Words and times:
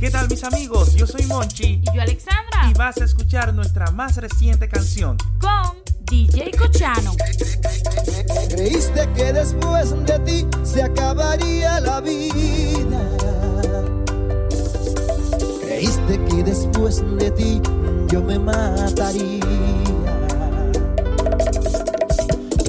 ¿Qué 0.00 0.10
tal 0.10 0.30
mis 0.30 0.42
amigos? 0.44 0.94
Yo 0.94 1.06
soy 1.06 1.26
Monchi. 1.26 1.82
Y 1.82 1.84
yo 1.94 2.00
Alexandra. 2.00 2.70
Y 2.70 2.72
vas 2.72 2.96
a 3.02 3.04
escuchar 3.04 3.52
nuestra 3.52 3.90
más 3.90 4.16
reciente 4.16 4.66
canción. 4.66 5.18
Con 5.38 5.76
DJ 6.06 6.52
Cochano. 6.52 7.14
Creíste 8.48 9.06
que 9.14 9.30
después 9.34 9.94
de 10.06 10.18
ti 10.20 10.46
se 10.62 10.82
acabaría 10.84 11.80
la 11.80 12.00
vida. 12.00 13.10
Creíste 15.60 16.24
que 16.30 16.44
después 16.44 17.02
de 17.18 17.30
ti 17.32 17.60
yo 18.10 18.22
me 18.22 18.38
mataría. 18.38 19.44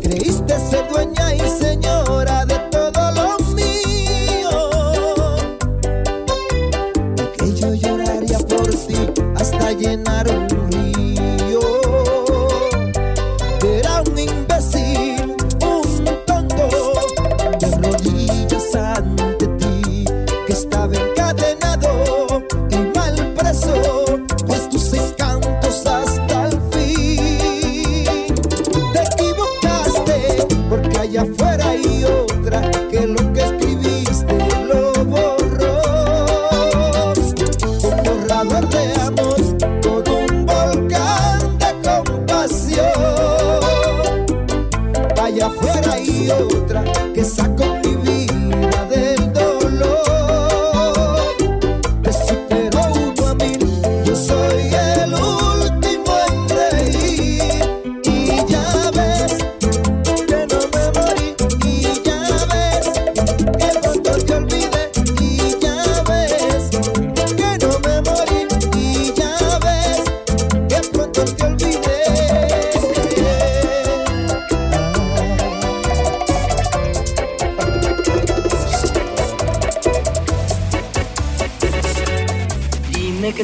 Creíste 0.04 0.60
ser 0.70 0.90
dueña 0.92 1.34
y 1.34 1.40
señor 1.40 2.11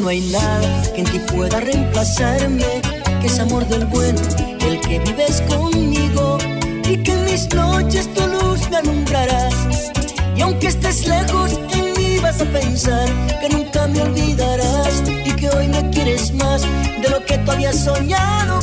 no 0.08 0.12
hay 0.12 0.22
nada 0.22 0.84
que 0.96 1.02
en 1.02 1.06
ti 1.12 1.20
pueda 1.20 1.60
reemplazarme, 1.60 2.82
que 3.20 3.28
es 3.28 3.40
amor 3.40 3.68
del 3.68 3.86
bueno, 3.88 4.22
el 4.62 4.80
que 4.80 5.00
vives 5.00 5.44
conmigo 5.50 6.38
y 6.90 6.96
que 7.04 7.12
en 7.12 7.26
mis 7.26 7.54
noches 7.54 8.08
tu 8.14 8.26
luz 8.26 8.70
me 8.70 8.78
alumbrarás. 8.78 9.54
Y 10.34 10.42
aunque 10.44 10.68
estés 10.68 11.10
lejos, 11.10 11.60
en 11.74 11.92
mí 11.98 12.20
vas 12.20 12.40
a 12.40 12.46
pensar 12.46 13.10
que 13.42 13.50
nunca 13.50 13.86
me 13.88 14.02
olvidarás 14.02 15.04
y 15.26 15.32
que 15.34 15.50
hoy 15.50 15.68
me 15.68 15.90
quieres 15.90 16.34
más 16.36 16.62
de 16.62 17.10
lo 17.10 17.26
que 17.26 17.38
tú 17.40 17.52
habías 17.52 17.78
soñado. 17.78 18.57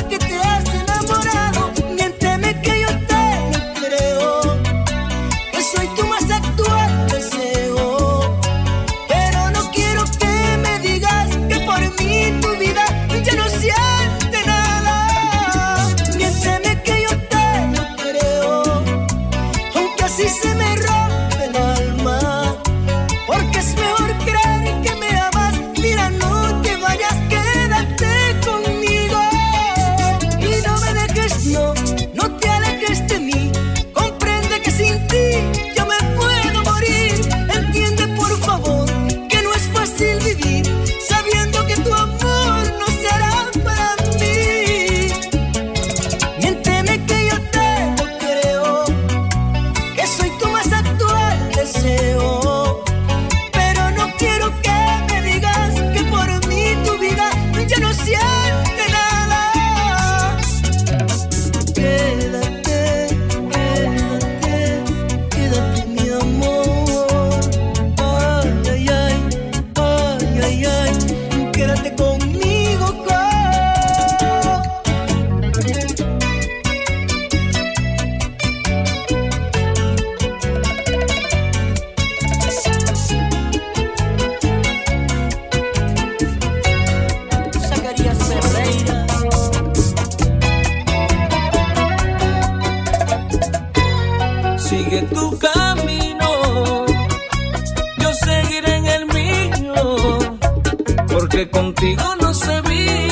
que 101.35 101.51
contigo 101.51 102.05
no 102.21 102.33
se 102.33 102.61
vive 102.61 103.04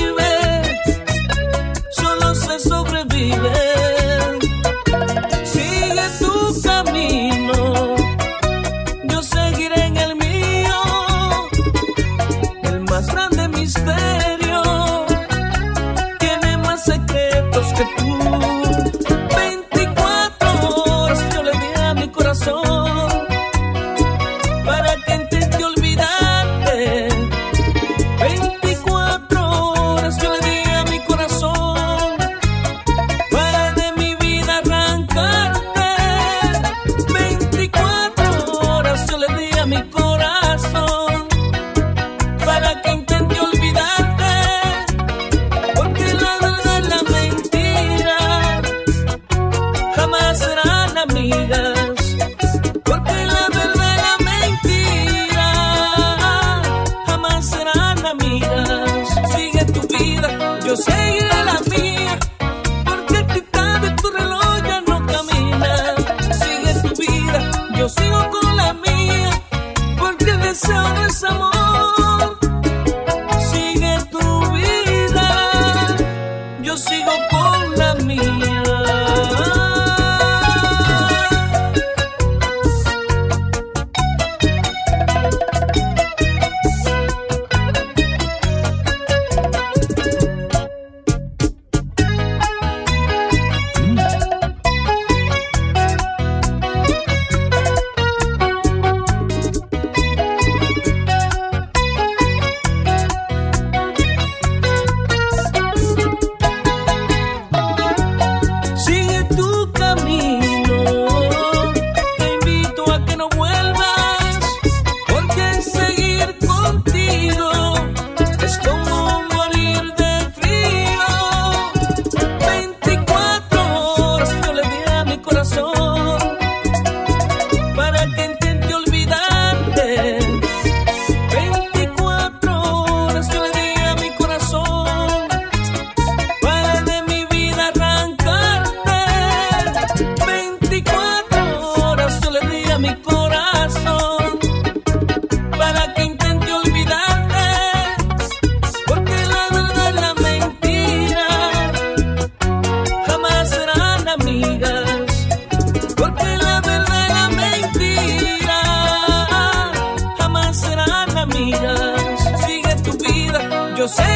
yo 163.82 163.88
seguiré 163.88 164.11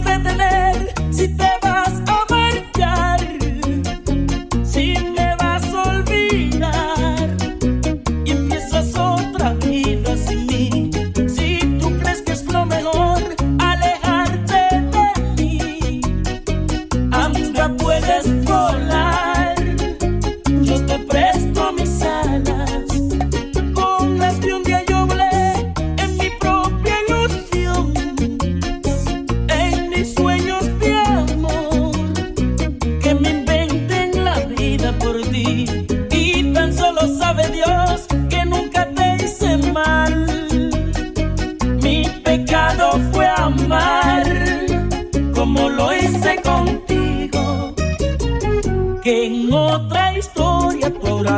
detener 0.00 0.92
si 1.10 1.28
te 1.28 1.61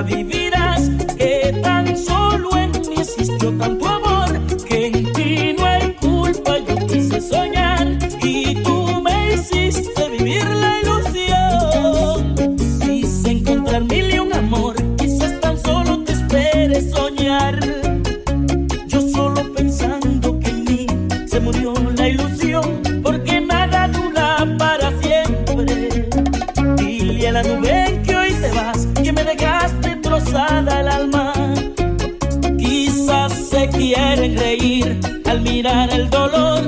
historia 0.02 0.50
tú 0.50 0.53
al 35.24 35.40
mirar 35.40 35.92
el 35.92 36.08
dolor, 36.10 36.62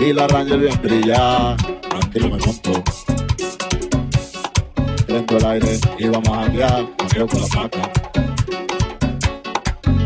Y 0.00 0.14
la 0.14 0.26
Ranger 0.28 0.58
bien 0.58 0.80
brilla, 0.82 1.54
tranquilo 1.90 2.30
me 2.30 2.38
monto. 2.38 2.82
Prendo 5.06 5.36
el 5.36 5.44
aire 5.44 5.78
y 5.98 6.08
vamos 6.08 6.28
a 6.28 6.44
janguear, 6.44 6.86
jangueo 6.98 7.28
con 7.28 7.40
la 7.42 7.48
paca. 7.48 7.92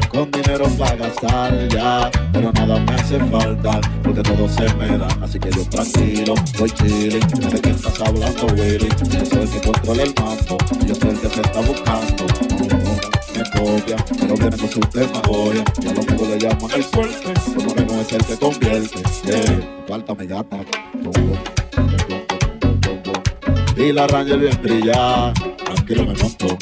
Con 0.09 0.31
dinero 0.33 0.65
para 0.77 0.97
gastar 0.97 1.69
ya, 1.69 2.11
pero 2.33 2.53
nada 2.53 2.81
me 2.81 2.95
hace 2.95 3.21
falta, 3.21 3.81
porque 4.03 4.23
todo 4.23 4.49
se 4.49 4.75
me 4.75 4.99
da. 4.99 5.07
Así 5.23 5.39
que 5.39 5.51
yo 5.53 5.65
tranquilo, 5.69 6.35
voy 6.59 6.71
chilling. 6.71 7.27
No 7.41 7.51
sé 7.51 7.61
quién 7.61 7.77
estás 7.77 8.01
hablando, 8.01 8.47
Willy. 8.47 8.89
Yo 8.89 9.27
soy 9.27 9.43
el 9.43 9.49
que 9.49 9.61
controla 9.61 10.03
el 10.03 10.15
mambo, 10.21 10.59
yo 10.89 10.95
soy 10.97 11.11
el 11.11 11.21
que 11.21 11.29
se 11.29 11.41
está 11.41 11.61
buscando. 11.61 12.54
Me 13.35 13.43
copia, 13.51 13.97
pero 14.21 14.35
viene 14.37 14.57
su 14.57 14.81
demagogia. 14.93 15.65
Y 15.83 15.89
a 15.89 15.93
los 15.93 16.07
amigos 16.07 16.29
le 16.29 16.39
llaman 16.39 16.71
el 16.75 16.85
suerte, 16.85 17.33
el 17.59 17.67
moreno 17.67 18.01
es 18.01 18.13
el 18.13 18.25
que 18.25 18.37
convierte. 18.37 19.03
Yeah, 19.25 19.85
falta 19.89 20.15
mi 20.15 20.27
gata. 20.27 20.59
Y 23.77 23.93
la 23.93 24.07
Ranger 24.07 24.39
bien 24.39 24.63
brilla, 24.63 25.33
tranquilo 25.65 26.07
me 26.07 26.15
monto. 26.15 26.57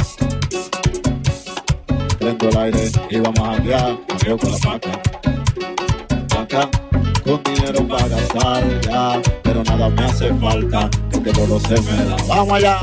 Prendo 2.19 2.49
el 2.49 2.57
aire 2.57 2.91
y 3.11 3.21
vamos 3.21 3.39
a 3.41 3.55
janguear, 3.55 3.99
jangueo 4.09 4.39
con 4.39 4.51
la 4.51 4.59
paca. 4.59 5.03
Paca, 6.29 6.71
con 7.23 7.43
dinero 7.45 7.87
para 7.87 8.09
gastar 8.09 8.81
ya, 8.81 9.23
pero 9.43 9.63
nada 9.63 9.89
me 9.91 10.05
hace 10.05 10.33
falta, 10.35 10.89
que 11.11 11.23
que 11.23 11.33
todo 11.33 11.61
se 11.61 11.81
me 11.83 12.05
da. 12.05 12.17
¡Vamos 12.29 12.55
allá! 12.55 12.79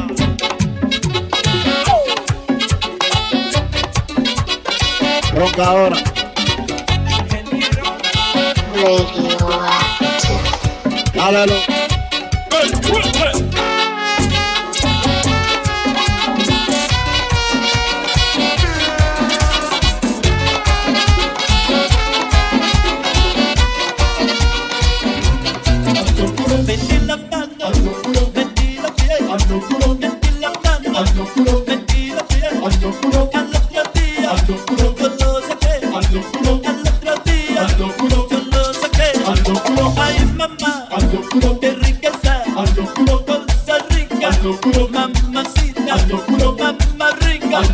Ronca 5.40 5.66
ahora. 5.66 5.96
Dálelo. 11.14 11.56
Metí 26.68 27.00
la 27.06 27.16
mano, 27.16 27.82
metí 28.36 28.76
la 28.76 28.90
piel, 28.96 29.24
metí 30.06 30.32
la 30.42 32.20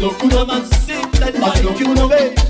Ato 0.06 0.16
uno 0.24 0.46
man 0.46 0.64
sit 0.86 1.20
and 1.20 1.40
like 1.40 1.80
you 1.80 1.96
know 1.96 2.12
it 2.12 2.45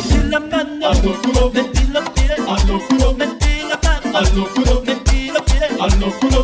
Metí 0.00 0.16
la 0.30 0.40
mano, 0.40 0.90
metí 1.52 1.82
los 1.92 2.08
pies, 2.10 2.38
metí 3.18 3.52
la 3.68 3.76
mano, 3.82 4.46
metí 4.86 5.30
los 5.30 5.42
pies. 5.42 5.72
Al 5.78 5.92
otro 6.02 6.40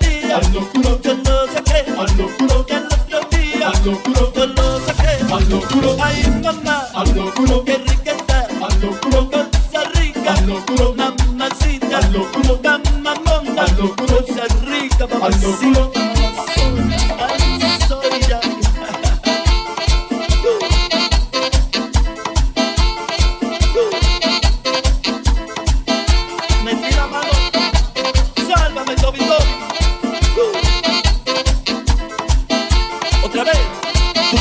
día, 0.00 0.40
yo 0.52 0.60
lo 0.82 1.46
saqué. 1.52 1.80
Que 1.84 1.92
al 1.92 2.80
otro 2.98 3.20
día, 3.30 3.68
yo 3.84 3.92
lo 4.46 4.80
saqué. 4.86 5.12
Ay, 6.02 6.18
mamá, 6.42 6.76
qué 7.66 7.76
rica 7.76 8.12
está. 8.12 8.38
Cosa 9.02 9.80
rica, 9.94 10.32
mamacita, 10.96 11.98
mamamona. 13.04 13.64
Cosa 13.76 14.44
rica, 14.64 15.04
mamacita. 15.06 16.17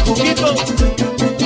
Tu 0.08 1.37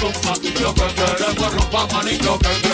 rumba, 0.00 0.32
lo 0.60 0.74
que 0.74 0.94
queremos 0.94 1.52
rumba, 1.54 1.86
maní, 1.92 2.18
lo 2.18 2.38
que 2.38 2.67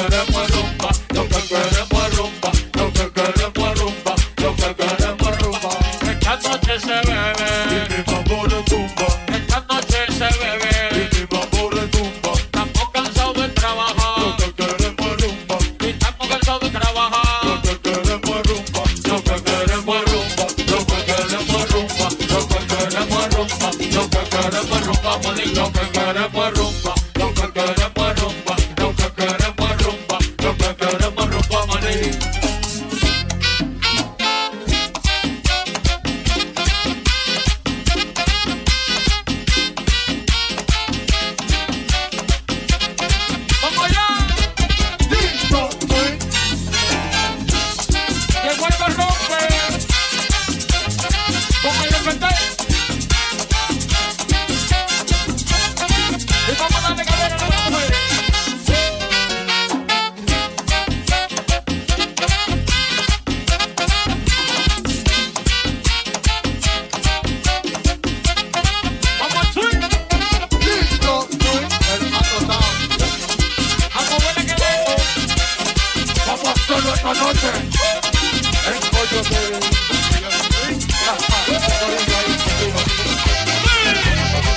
¡El 79.14 79.22
pollo 79.22 79.58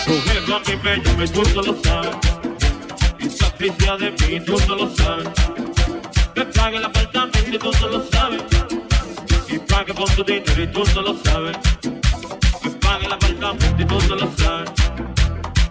Tu 0.06 0.14
jefe 0.22 0.52
a 0.52 0.60
mí 0.60 0.76
me 0.84 0.98
llama 0.98 1.24
y 1.24 1.28
tú 1.28 1.44
no 1.54 1.62
lo 1.62 1.84
sabes. 1.84 2.16
Y 3.20 3.28
aficia 3.44 3.98
de 3.98 4.12
mí 4.12 4.40
tú 4.44 4.58
no 4.68 4.76
lo 4.76 4.96
sabes. 4.96 5.28
Me 6.36 6.46
paga 6.46 6.78
el 6.78 6.86
apartamento 6.86 7.40
y 7.48 7.58
tú 7.60 7.72
no 7.82 7.88
lo 7.88 8.04
sabes. 8.10 8.42
Y 9.48 9.60
paga 9.60 9.94
con 9.94 10.16
tu 10.16 10.24
dinero 10.24 10.64
y 10.64 10.68
tú 10.68 10.84
no 10.96 11.02
lo 11.02 11.24
sabes. 11.24 11.58
Me 12.64 12.72
paga 12.72 13.06
el 13.06 13.14
apartamento 13.14 13.82
y 13.84 13.86
tú 13.86 14.00
no 14.10 14.16
lo 14.16 14.32
sabes. 14.38 14.72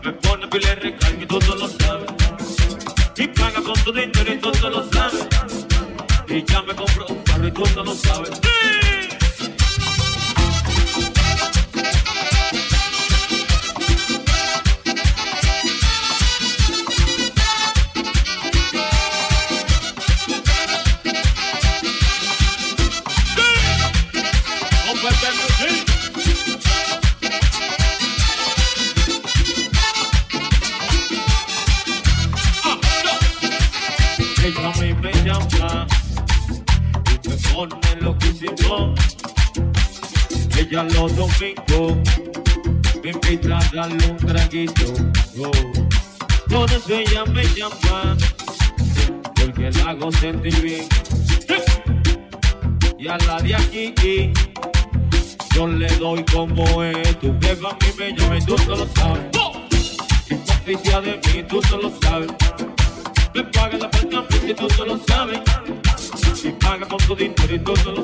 Me 0.04 0.12
pone 0.12 0.46
pile 0.46 0.74
recarga 0.76 1.22
y 1.22 1.26
tú 1.26 1.40
no 1.40 1.54
lo 1.56 1.68
sabes. 1.68 2.10
Y 3.16 3.26
paga 3.26 3.60
con 3.62 3.74
tu 3.82 3.92
dinero 3.92 4.32
y 4.32 4.38
tú 4.38 4.52
no 4.62 4.70
lo 4.70 4.92
sabes. 4.92 5.26
Y 6.28 6.44
ya 6.44 6.62
me 6.62 6.74
compró 6.74 7.25
y 7.46 7.52
tú 7.52 7.62
no 7.76 7.84
lo 7.84 7.94
Ella 40.76 40.84
los 41.00 41.16
domingos 41.16 41.96
me 43.02 43.10
invita 43.10 43.56
a 43.56 43.74
darle 43.74 44.10
un 44.10 44.16
traguito. 44.18 44.84
Oh. 45.38 45.50
Por 46.50 46.70
eso 46.70 46.92
ella 46.92 47.24
me 47.32 47.44
llama 47.54 48.14
porque 49.36 49.70
la 49.70 49.90
hago 49.92 50.12
sentir 50.12 50.60
bien. 50.60 50.86
Y 52.98 53.08
a 53.08 53.16
la 53.16 53.40
de 53.40 53.54
aquí 53.54 53.94
yo 55.54 55.66
le 55.66 55.86
doy 55.96 56.22
como 56.30 56.82
es. 56.82 57.18
Tu 57.20 57.34
jefa 57.40 57.70
a 57.70 57.72
mí 57.72 57.92
me 57.98 58.12
llama 58.12 58.36
y 58.36 58.42
tú 58.42 58.56
no 58.68 58.76
lo 58.76 58.86
sabes. 58.94 59.22
Oficia 60.60 61.00
de 61.00 61.12
mí 61.16 61.42
tú 61.48 61.58
no 61.70 61.76
lo 61.78 61.92
sabes. 62.02 62.28
Me 63.34 63.44
paga 63.44 63.78
el 63.78 63.82
apartamento 63.86 64.46
y 64.46 64.52
tú 64.52 64.68
no 64.76 64.84
lo 64.84 65.00
sabes. 65.06 65.40
Y 66.44 66.50
paga 66.50 66.86
con 66.86 66.98
tu 66.98 67.16
dinero 67.16 67.54
y 67.54 67.58
tú 67.60 67.72
no 67.86 67.92
lo 67.92 67.95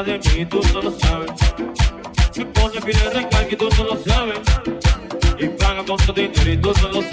oficia 0.00 0.02
de 0.02 0.18
mí 0.18 0.46
tú 0.46 0.60
no 0.72 0.82
lo 0.82 0.90
sabes. 0.98 1.30
Me 2.36 2.46
pone 2.46 2.80
pide 2.80 3.00
de 3.00 3.10
recarga 3.10 3.48
y 3.50 3.56
tú 3.56 3.68
no 3.78 3.84
lo 3.84 3.96
sabes. 4.04 4.38
Y 5.38 5.48
paga 5.48 5.84
con 5.84 5.96
tu 5.96 6.12
dinero 6.12 6.52
y 6.52 6.56
tú 6.56 6.72
no 6.82 6.88
lo 6.88 7.02
sabes. 7.02 7.05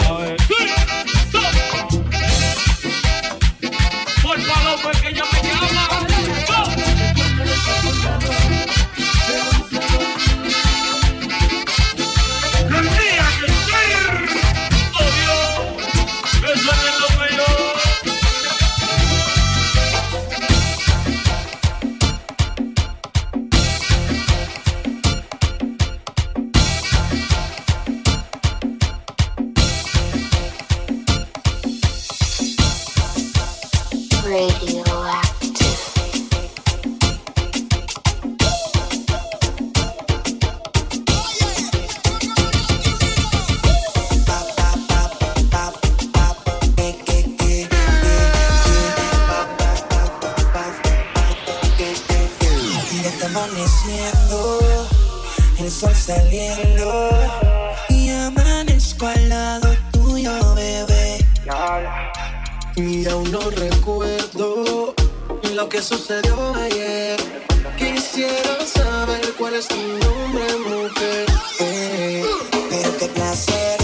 Quisiera 67.78 68.66
saber 68.66 69.34
cuál 69.38 69.56
es 69.56 69.68
tu 69.68 69.76
nombre, 69.76 70.46
mujer. 70.68 71.26
Eh, 71.60 72.24
Pero 72.70 72.98
qué 73.00 73.08
placer, 73.08 73.78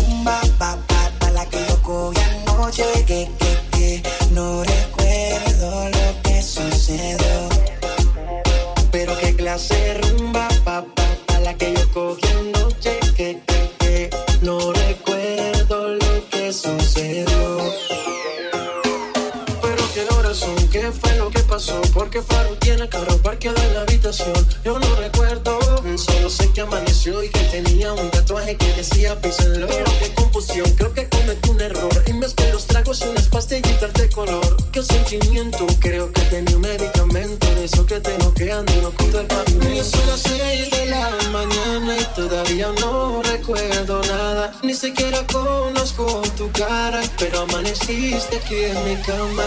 que 28.56 28.74
decía 28.74 29.20
písenlo. 29.22 29.68
Pero 29.68 29.92
qué 30.00 30.14
confusión, 30.14 30.70
creo 30.76 30.94
que 30.94 31.08
cometí 31.10 31.50
un 31.50 31.62
error 31.62 32.04
y 32.08 32.14
mezclé 32.14 32.52
los 32.52 32.66
tragos 32.66 33.02
y 33.02 33.10
unas 33.10 33.28
pastillitas 33.28 33.94
de 33.94 34.10
color. 34.10 34.58
Qué 34.72 34.84
sentimiento, 34.84 35.68
creo 35.80 36.12
que 36.12 36.22
tenía 36.22 36.56
un 36.56 36.62
medicamento 36.62 37.56
de 37.56 37.66
eso 37.66 37.86
que 37.86 38.00
te 38.00 38.18
noquean 38.18 38.66
y 38.76 38.82
no 38.82 38.92
contra 38.92 39.22
el 39.22 39.28
pavimento. 39.28 39.84
Son 39.84 40.08
las 40.08 40.22
seis 40.22 40.72
de 40.72 40.86
la 40.88 41.10
mañana 41.32 41.98
y 41.98 42.16
todavía 42.16 42.70
no 42.80 43.22
recuerdo 43.24 44.02
nada. 44.04 44.54
Ni 44.64 44.74
siquiera 44.74 45.26
conozco 45.28 46.22
tu 46.38 46.52
cara, 46.52 47.02
pero 47.18 47.42
amaneciste 47.42 48.38
aquí 48.38 48.56
en 48.56 48.84
mi 48.86 48.96
cama. 49.04 49.44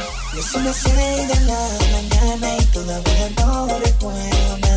Son 0.50 0.64
las 0.64 0.76
seis 0.76 1.28
de 1.28 1.40
la 1.46 1.68
mañana 1.92 2.56
y 2.58 2.64
todavía 2.66 3.30
no 3.38 3.66
recuerdo 3.78 4.58
nada. 4.58 4.71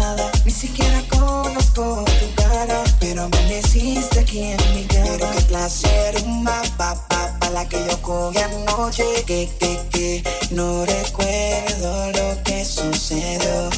Siquiera 0.56 1.04
conozco 1.10 2.06
tu 2.06 2.42
cara, 2.42 2.82
pero 3.02 3.24
amaneciste 3.24 4.22
aquí 4.22 4.40
en 4.40 4.58
mi. 4.74 4.88
Pero 4.88 5.30
qué 5.36 5.42
placer, 5.50 6.16
rumba, 6.22 6.62
pa, 6.78 6.96
pa, 7.10 7.38
pa, 7.38 7.50
la 7.50 7.68
que 7.68 7.78
yo 7.90 8.02
cogí 8.02 8.38
anoche. 8.38 9.04
Que, 9.28 9.50
que, 9.60 9.82
que, 9.92 10.24
no 10.52 10.86
recuerdo 10.86 12.12
lo 12.14 12.44
que 12.44 12.64
sucedió. 12.64 13.70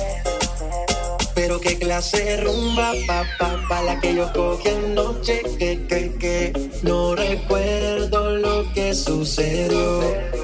Pero 1.34 1.60
qué 1.60 1.80
clase 1.80 2.38
rumba, 2.38 2.94
pa, 3.08 3.26
pa, 3.40 3.58
pa, 3.68 3.82
la 3.82 4.00
que 4.00 4.14
yo 4.14 4.32
cogí 4.34 4.70
anoche, 4.70 5.42
que, 5.58 5.84
que, 5.88 6.14
que, 6.20 6.70
no 6.84 7.16
recuerdo 7.16 8.36
lo 8.36 8.72
que 8.74 8.94
sucedió. 8.94 10.37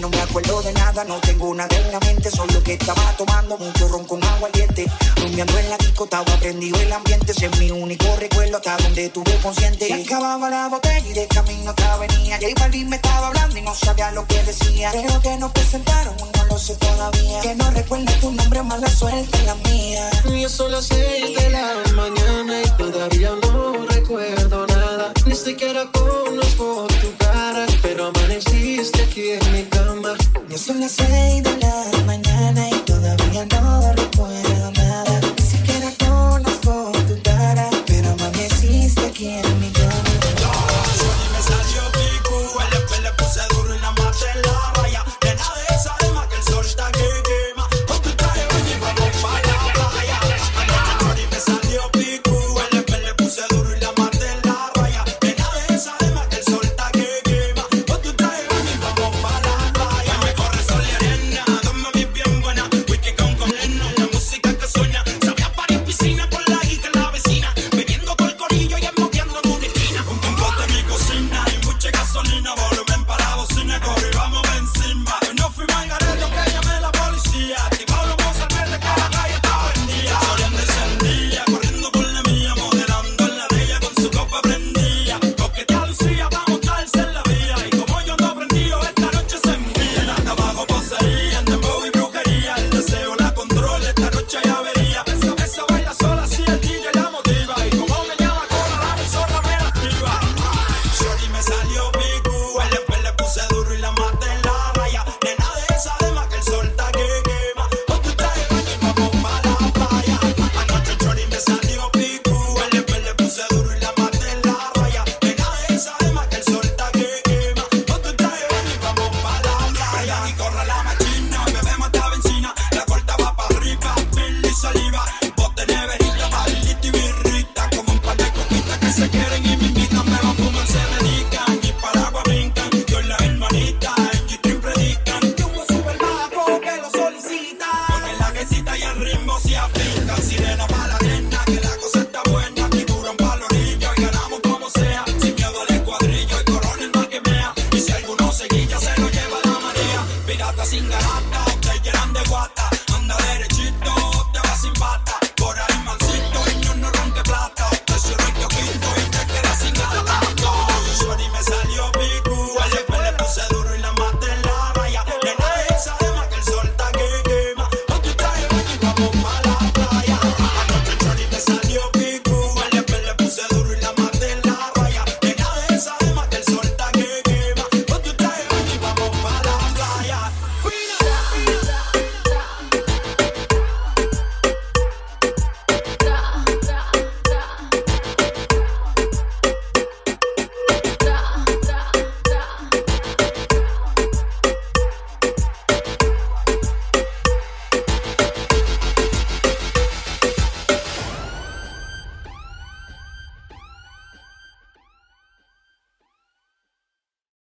No 0.00 0.08
me 0.08 0.18
acuerdo 0.22 0.62
de 0.62 0.72
nada, 0.72 1.04
no 1.04 1.20
tengo 1.20 1.54
nada 1.54 1.76
en 1.76 1.92
la 1.92 2.00
mente, 2.00 2.30
solo 2.30 2.62
que 2.62 2.72
estaba 2.72 3.14
tomando 3.18 3.58
mucho 3.58 3.86
ron 3.88 4.06
con 4.06 4.24
agua 4.24 4.48
ardiente. 4.48 4.86
Rumbeando 5.16 5.58
en 5.58 5.68
la 5.68 5.76
disco, 5.76 6.04
estaba 6.04 6.24
prendido 6.38 6.80
el 6.80 6.90
ambiente, 6.90 7.32
ese 7.32 7.46
es 7.46 7.58
mi 7.58 7.70
único 7.70 8.06
recuerdo 8.16 8.56
hasta 8.56 8.78
donde 8.78 9.10
tuve 9.10 9.36
consciente. 9.42 9.88
Se 9.88 10.02
acababa 10.02 10.48
la 10.48 10.68
botella 10.68 11.06
y 11.06 11.12
de 11.12 11.26
camino 11.26 11.72
otra 11.72 11.98
venía. 11.98 12.38
J 12.40 12.46
Balvin 12.58 12.88
me 12.88 12.96
estaba 12.96 13.26
hablando 13.26 13.58
y 13.58 13.60
no 13.60 13.74
sabía 13.74 14.10
lo 14.12 14.26
que 14.26 14.42
decía. 14.42 14.90
Creo 14.90 15.20
que 15.20 15.36
nos 15.36 15.52
presentaron, 15.52 16.16
no 16.16 16.44
lo 16.46 16.58
sé 16.58 16.76
todavía. 16.76 17.40
Que 17.42 17.54
no 17.56 17.70
recuerdo 17.70 18.12
tu 18.22 18.32
nombre, 18.32 18.62
mala 18.62 18.88
suerte 18.88 19.42
la 19.44 19.54
mía. 19.54 20.10
Y 20.32 20.48
son 20.48 20.72
las 20.72 20.86
seis 20.86 21.36
de 21.36 21.50
la 21.50 21.74
mañana 21.94 22.62
y 22.62 22.70
todavía 22.78 23.32
no 23.42 23.86
recuerdo 23.86 24.59
ni 25.26 25.34
siquiera 25.34 25.86
conozco 25.92 26.86
tu 27.00 27.16
cara. 27.18 27.66
Pero 27.82 28.06
amaneciste 28.06 29.02
aquí 29.02 29.30
en 29.30 29.52
mi 29.52 29.64
cama. 29.64 30.16
Ya 30.48 30.58
son 30.58 30.80
las 30.80 30.92
seis 30.92 31.42
de 31.42 31.56
la 31.58 32.04
mañana 32.06 32.68
y 32.68 32.78
todavía 32.80 33.46
no 33.46 33.92
recuerdo 33.94 34.70
nada. 34.72 35.20
Ni 35.38 35.44
siquiera 35.44 35.90
conozco 35.98 36.92
tu 37.08 37.20
cara, 37.22 37.68
pero 37.86 38.10
amaneciste 38.10 39.06
aquí 39.06 39.28
en 39.28 39.36
mi 39.36 39.42
cama. 39.42 39.49